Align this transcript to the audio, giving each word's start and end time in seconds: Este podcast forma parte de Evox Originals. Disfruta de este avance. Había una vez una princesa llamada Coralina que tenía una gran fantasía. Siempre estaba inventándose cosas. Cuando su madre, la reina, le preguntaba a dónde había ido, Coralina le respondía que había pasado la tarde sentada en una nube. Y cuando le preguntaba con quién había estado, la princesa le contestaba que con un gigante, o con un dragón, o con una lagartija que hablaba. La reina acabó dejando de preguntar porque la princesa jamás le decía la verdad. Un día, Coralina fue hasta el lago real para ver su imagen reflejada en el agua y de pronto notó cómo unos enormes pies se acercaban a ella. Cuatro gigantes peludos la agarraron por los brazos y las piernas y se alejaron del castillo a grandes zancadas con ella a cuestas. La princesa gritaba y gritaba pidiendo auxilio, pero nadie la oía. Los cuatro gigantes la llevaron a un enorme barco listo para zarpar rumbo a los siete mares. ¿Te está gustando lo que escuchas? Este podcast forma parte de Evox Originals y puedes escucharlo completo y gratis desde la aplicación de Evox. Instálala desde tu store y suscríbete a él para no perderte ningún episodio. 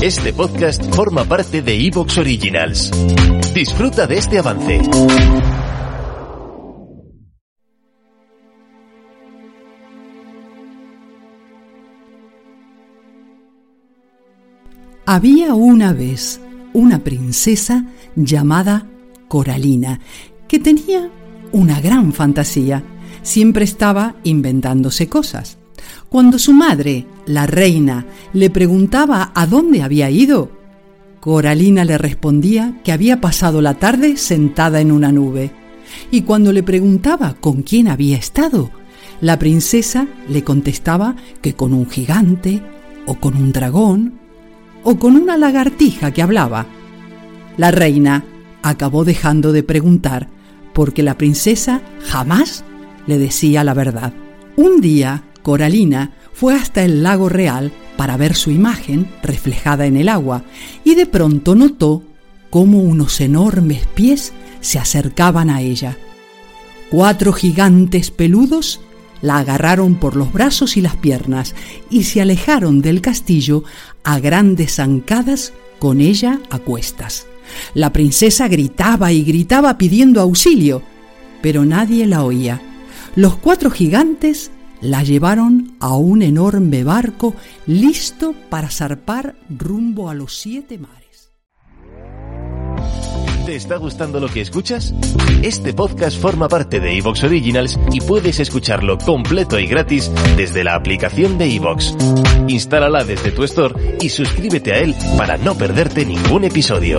Este 0.00 0.32
podcast 0.32 0.94
forma 0.94 1.24
parte 1.24 1.60
de 1.60 1.74
Evox 1.88 2.18
Originals. 2.18 2.92
Disfruta 3.52 4.06
de 4.06 4.16
este 4.16 4.38
avance. 4.38 4.80
Había 15.04 15.54
una 15.54 15.92
vez 15.92 16.40
una 16.72 17.00
princesa 17.00 17.84
llamada 18.14 18.86
Coralina 19.26 19.98
que 20.46 20.60
tenía 20.60 21.10
una 21.50 21.80
gran 21.80 22.12
fantasía. 22.12 22.84
Siempre 23.22 23.64
estaba 23.64 24.14
inventándose 24.22 25.08
cosas. 25.08 25.57
Cuando 26.08 26.38
su 26.38 26.52
madre, 26.52 27.06
la 27.26 27.46
reina, 27.46 28.06
le 28.32 28.50
preguntaba 28.50 29.32
a 29.34 29.46
dónde 29.46 29.82
había 29.82 30.10
ido, 30.10 30.50
Coralina 31.20 31.84
le 31.84 31.98
respondía 31.98 32.80
que 32.84 32.92
había 32.92 33.20
pasado 33.20 33.60
la 33.60 33.74
tarde 33.74 34.16
sentada 34.16 34.80
en 34.80 34.92
una 34.92 35.12
nube. 35.12 35.50
Y 36.10 36.22
cuando 36.22 36.52
le 36.52 36.62
preguntaba 36.62 37.34
con 37.34 37.62
quién 37.62 37.88
había 37.88 38.16
estado, 38.16 38.70
la 39.20 39.38
princesa 39.38 40.06
le 40.28 40.44
contestaba 40.44 41.16
que 41.42 41.54
con 41.54 41.74
un 41.74 41.90
gigante, 41.90 42.62
o 43.06 43.16
con 43.16 43.36
un 43.36 43.52
dragón, 43.52 44.14
o 44.84 44.98
con 44.98 45.16
una 45.16 45.36
lagartija 45.36 46.12
que 46.12 46.22
hablaba. 46.22 46.66
La 47.56 47.70
reina 47.70 48.24
acabó 48.62 49.04
dejando 49.04 49.52
de 49.52 49.62
preguntar 49.62 50.28
porque 50.72 51.02
la 51.02 51.18
princesa 51.18 51.82
jamás 52.04 52.64
le 53.06 53.18
decía 53.18 53.64
la 53.64 53.74
verdad. 53.74 54.12
Un 54.56 54.80
día, 54.80 55.24
Coralina 55.48 56.10
fue 56.34 56.54
hasta 56.54 56.84
el 56.84 57.02
lago 57.02 57.30
real 57.30 57.72
para 57.96 58.18
ver 58.18 58.34
su 58.34 58.50
imagen 58.50 59.10
reflejada 59.22 59.86
en 59.86 59.96
el 59.96 60.10
agua 60.10 60.44
y 60.84 60.94
de 60.94 61.06
pronto 61.06 61.54
notó 61.54 62.02
cómo 62.50 62.80
unos 62.82 63.18
enormes 63.22 63.86
pies 63.94 64.34
se 64.60 64.78
acercaban 64.78 65.48
a 65.48 65.62
ella. 65.62 65.96
Cuatro 66.90 67.32
gigantes 67.32 68.10
peludos 68.10 68.82
la 69.22 69.38
agarraron 69.38 69.94
por 69.94 70.16
los 70.16 70.34
brazos 70.34 70.76
y 70.76 70.82
las 70.82 70.96
piernas 70.96 71.54
y 71.88 72.02
se 72.02 72.20
alejaron 72.20 72.82
del 72.82 73.00
castillo 73.00 73.64
a 74.04 74.18
grandes 74.18 74.74
zancadas 74.74 75.54
con 75.78 76.02
ella 76.02 76.40
a 76.50 76.58
cuestas. 76.58 77.26
La 77.72 77.90
princesa 77.94 78.48
gritaba 78.48 79.12
y 79.12 79.24
gritaba 79.24 79.78
pidiendo 79.78 80.20
auxilio, 80.20 80.82
pero 81.40 81.64
nadie 81.64 82.04
la 82.04 82.22
oía. 82.22 82.60
Los 83.16 83.36
cuatro 83.36 83.70
gigantes 83.70 84.50
la 84.80 85.02
llevaron 85.02 85.76
a 85.80 85.96
un 85.96 86.22
enorme 86.22 86.84
barco 86.84 87.34
listo 87.66 88.34
para 88.48 88.70
zarpar 88.70 89.34
rumbo 89.48 90.10
a 90.10 90.14
los 90.14 90.34
siete 90.34 90.78
mares. 90.78 90.98
¿Te 93.48 93.56
está 93.56 93.76
gustando 93.76 94.20
lo 94.20 94.28
que 94.28 94.42
escuchas? 94.42 94.92
Este 95.42 95.72
podcast 95.72 96.20
forma 96.20 96.48
parte 96.48 96.80
de 96.80 96.98
Evox 96.98 97.24
Originals 97.24 97.78
y 97.92 98.02
puedes 98.02 98.40
escucharlo 98.40 98.98
completo 98.98 99.58
y 99.58 99.66
gratis 99.66 100.12
desde 100.36 100.64
la 100.64 100.74
aplicación 100.74 101.38
de 101.38 101.54
Evox. 101.56 101.96
Instálala 102.46 103.04
desde 103.04 103.30
tu 103.30 103.44
store 103.44 103.96
y 104.02 104.10
suscríbete 104.10 104.74
a 104.74 104.80
él 104.80 104.94
para 105.16 105.38
no 105.38 105.54
perderte 105.54 106.04
ningún 106.04 106.44
episodio. 106.44 106.98